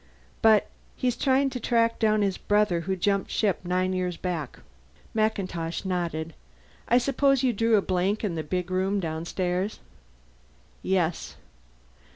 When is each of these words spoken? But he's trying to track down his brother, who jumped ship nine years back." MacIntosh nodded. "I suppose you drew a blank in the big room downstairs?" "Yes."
But 0.41 0.65
he's 0.95 1.15
trying 1.15 1.51
to 1.51 1.59
track 1.59 1.99
down 1.99 2.23
his 2.23 2.35
brother, 2.39 2.79
who 2.79 2.95
jumped 2.95 3.29
ship 3.29 3.59
nine 3.63 3.93
years 3.93 4.17
back." 4.17 4.57
MacIntosh 5.13 5.85
nodded. 5.85 6.33
"I 6.87 6.97
suppose 6.97 7.43
you 7.43 7.53
drew 7.53 7.75
a 7.75 7.83
blank 7.83 8.23
in 8.23 8.33
the 8.33 8.41
big 8.41 8.71
room 8.71 8.99
downstairs?" 8.99 9.79
"Yes." 10.81 11.35